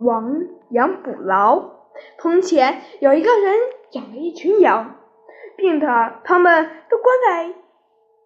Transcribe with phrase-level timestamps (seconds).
[0.00, 1.70] 亡羊补牢。
[2.18, 3.56] 从前有一个人
[3.92, 4.96] 养了一群羊，
[5.56, 7.54] 并他他们都关在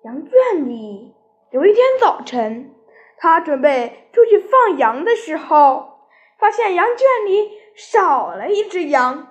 [0.02, 1.14] 羊圈里。
[1.50, 2.74] 有一天早晨，
[3.16, 5.98] 他准备出去放羊的时候，
[6.38, 9.29] 发现羊圈里少了一只羊。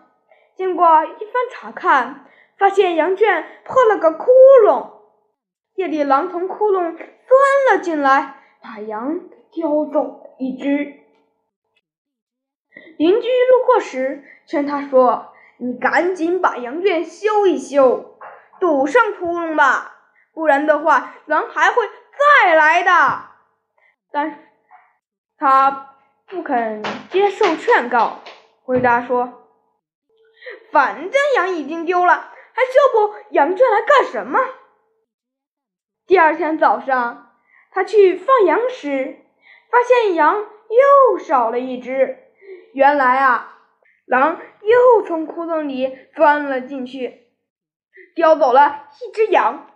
[0.55, 2.25] 经过一番查看，
[2.57, 4.31] 发现羊圈破了个窟
[4.65, 4.87] 窿，
[5.75, 7.07] 夜里狼从窟窿钻
[7.71, 9.19] 了进来，把羊
[9.51, 11.02] 叼走了一只。
[12.97, 18.17] 邻居路过时，劝他说：“你赶紧把羊圈修一修，
[18.59, 19.95] 堵上窟窿吧，
[20.33, 23.25] 不然的话，狼还会再来的。”
[24.11, 24.39] 但
[25.37, 25.95] 他
[26.27, 28.19] 不肯接受劝告，
[28.63, 29.47] 回答说
[30.71, 34.39] ：“反正羊已经丢了，还修补羊圈来干什么？”
[36.05, 37.31] 第二天早上，
[37.71, 39.19] 他去放羊时，
[39.71, 42.19] 发现羊又少了一只。
[42.73, 43.57] 原来啊，
[44.05, 47.27] 狼又从窟窿里钻了进去，
[48.15, 49.67] 叼走了一只羊。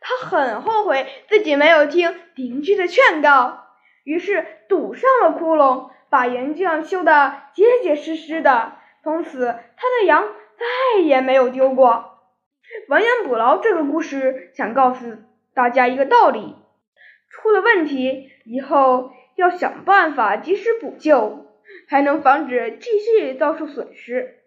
[0.00, 3.66] 他很后悔自己没有听邻居的劝告，
[4.04, 8.72] 于是堵上了窟窿，把羊圈修得结结实实的。
[9.04, 10.24] 从此，他的羊
[10.56, 12.18] 再也没有丢过。
[12.88, 15.16] 亡羊补牢这个故事想告诉
[15.54, 16.56] 大家一个道理：
[17.28, 21.46] 出了问题以后，要想办法及时补救。
[21.90, 24.39] 还能防止继续遭受损失。